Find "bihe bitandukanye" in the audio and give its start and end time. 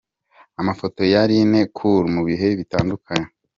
2.27-3.27